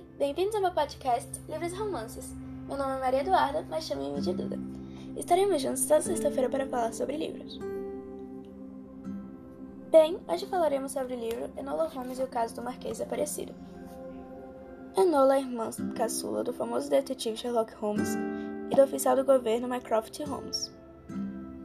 Bem-vindos 0.00 0.54
ao 0.54 0.62
meu 0.62 0.72
podcast 0.72 1.28
Livros 1.50 1.70
e 1.70 1.76
Romances. 1.76 2.32
Meu 2.66 2.78
nome 2.78 2.96
é 2.96 2.98
Maria 2.98 3.20
Eduarda, 3.20 3.66
mas 3.68 3.84
chamem-me 3.84 4.22
de 4.22 4.32
Duda. 4.32 4.58
Estaremos 5.16 5.60
juntos 5.60 5.84
toda 5.84 6.00
sexta-feira 6.00 6.48
para 6.48 6.66
falar 6.66 6.94
sobre 6.94 7.18
livros. 7.18 7.58
Bem, 9.90 10.18
hoje 10.26 10.46
falaremos 10.46 10.92
sobre 10.92 11.14
o 11.14 11.20
livro 11.20 11.50
Enola 11.58 11.88
Holmes 11.88 12.18
e 12.18 12.22
o 12.22 12.26
caso 12.26 12.54
do 12.54 12.62
Marquês 12.62 12.98
Desaparecido. 12.98 13.52
Enola 14.96 15.36
é 15.36 15.40
irmã 15.40 15.68
caçula 15.94 16.42
do 16.42 16.54
famoso 16.54 16.88
detetive 16.88 17.36
Sherlock 17.36 17.74
Holmes 17.74 18.16
e 18.70 18.74
do 18.74 18.82
oficial 18.82 19.14
do 19.14 19.24
governo 19.24 19.68
Mycroft 19.68 20.18
Holmes. 20.20 20.72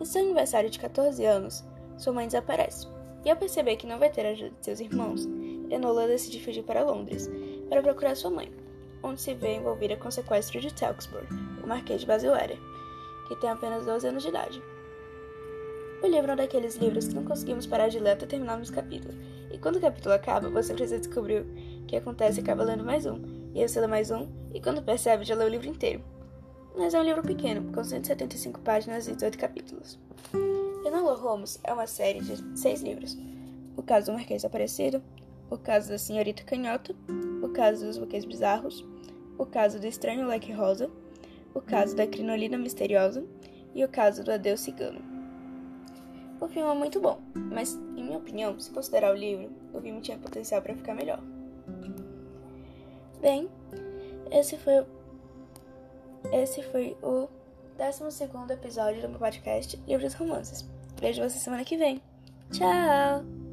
Em 0.01 0.03
seu 0.03 0.21
aniversário 0.21 0.69
de 0.69 0.79
14 0.79 1.23
anos, 1.23 1.63
sua 1.97 2.11
mãe 2.11 2.25
desaparece, 2.25 2.87
e 3.23 3.29
ao 3.29 3.37
perceber 3.37 3.77
que 3.77 3.87
não 3.87 3.97
vai 3.97 4.09
ter 4.09 4.25
a 4.25 4.31
ajuda 4.31 4.51
de 4.59 4.65
seus 4.65 4.81
irmãos, 4.81 5.25
Enola 5.69 6.07
decide 6.07 6.43
fugir 6.43 6.63
para 6.63 6.83
Londres 6.83 7.29
para 7.69 7.81
procurar 7.81 8.15
sua 8.15 8.31
mãe, 8.31 8.51
onde 9.03 9.21
se 9.21 9.33
vê 9.33 9.55
envolvida 9.55 9.95
com 9.97 10.07
o 10.07 10.11
sequestro 10.11 10.59
de 10.59 10.73
Tewkesbury, 10.73 11.27
o 11.63 11.67
Marquês 11.67 12.01
de 12.01 12.07
Basilea, 12.07 12.57
que 13.27 13.35
tem 13.35 13.49
apenas 13.49 13.85
12 13.85 14.07
anos 14.07 14.23
de 14.23 14.29
idade. 14.29 14.61
O 16.01 16.07
livro 16.07 16.31
é 16.31 16.33
um 16.33 16.37
daqueles 16.37 16.75
livros 16.75 17.07
que 17.07 17.15
não 17.15 17.23
conseguimos 17.23 17.65
parar 17.65 17.89
de 17.89 17.99
ler 17.99 18.11
até 18.11 18.25
terminarmos 18.25 18.69
o 18.69 18.73
capítulo, 18.73 19.13
e 19.51 19.57
quando 19.57 19.77
o 19.77 19.81
capítulo 19.81 20.13
acaba, 20.13 20.49
você 20.49 20.73
precisa 20.73 20.99
descobrir 20.99 21.41
o 21.41 21.85
que 21.85 21.95
acontece 21.95 22.39
e 22.39 22.43
acaba 22.43 22.63
lendo 22.63 22.83
mais 22.83 23.05
um, 23.05 23.19
e 23.53 23.61
aí 23.61 23.67
você 23.67 23.79
lê 23.79 23.87
mais 23.87 24.11
um, 24.11 24.27
e 24.53 24.61
quando 24.61 24.81
percebe, 24.81 25.23
já 25.23 25.35
leu 25.35 25.47
o 25.47 25.51
livro 25.51 25.67
inteiro. 25.67 26.03
Mas 26.77 26.93
é 26.93 26.99
um 26.99 27.03
livro 27.03 27.23
pequeno, 27.23 27.71
com 27.71 27.83
175 27.83 28.59
páginas 28.59 29.07
e 29.07 29.13
18 29.13 29.37
capítulos. 29.37 29.99
Enola 30.85 31.15
Holmes 31.15 31.59
é 31.63 31.73
uma 31.73 31.87
série 31.87 32.21
de 32.21 32.57
seis 32.57 32.81
livros. 32.81 33.17
O 33.75 33.81
caso 33.81 34.07
do 34.07 34.13
Marquês 34.13 34.45
Aparecido, 34.45 35.01
o 35.49 35.57
caso 35.57 35.89
da 35.89 35.97
Senhorita 35.97 36.43
Canhota, 36.43 36.95
o 37.47 37.49
caso 37.49 37.85
dos 37.85 37.97
buquês 37.97 38.25
bizarros, 38.25 38.85
o 39.37 39.45
caso 39.45 39.79
do 39.79 39.87
estranho 39.87 40.27
leque 40.27 40.51
rosa, 40.51 40.89
o 41.53 41.61
caso 41.61 41.95
da 41.95 42.05
crinolina 42.05 42.57
misteriosa 42.57 43.25
e 43.73 43.83
o 43.83 43.89
caso 43.89 44.23
do 44.23 44.31
adeus 44.31 44.59
cigano. 44.59 44.99
O 46.39 46.47
filme 46.47 46.69
é 46.69 46.73
muito 46.73 46.99
bom, 46.99 47.19
mas, 47.33 47.73
em 47.95 48.03
minha 48.03 48.17
opinião, 48.17 48.59
se 48.59 48.69
considerar 48.69 49.11
o 49.11 49.17
livro, 49.17 49.49
o 49.73 49.81
filme 49.81 50.01
tinha 50.01 50.17
potencial 50.17 50.61
para 50.61 50.75
ficar 50.75 50.93
melhor. 50.93 51.19
Bem, 53.19 53.49
esse 54.29 54.55
foi, 54.57 54.85
esse 56.31 56.61
foi 56.63 56.95
o 57.01 57.27
12 57.77 58.23
episódio 58.53 59.01
do 59.01 59.09
meu 59.09 59.19
podcast 59.19 59.81
Livros 59.87 60.13
Romances. 60.13 60.69
Vejo 60.99 61.23
você 61.23 61.39
semana 61.39 61.63
que 61.63 61.77
vem. 61.77 62.01
Tchau! 62.51 63.46